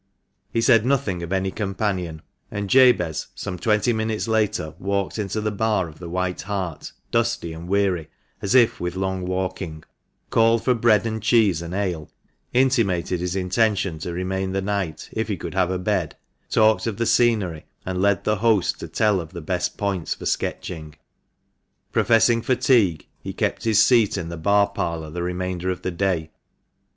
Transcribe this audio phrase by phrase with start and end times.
[0.51, 5.51] He said nothing of any companion; and Jabez some twenty minutes later walked into the
[5.51, 8.09] bar of the "White Hart," dusty and weary,
[8.41, 9.83] as if with long walking;
[10.31, 12.09] called for bread and cheese and ale;
[12.51, 16.17] intimated his intention to remain the night, if he could have a bed;
[16.49, 20.25] talked of the scenery, and led the host to tell of the best points for
[20.25, 20.95] sketching.
[21.91, 26.31] Professing fatigue, he kept his seat in the bar parlour the remainder of the day.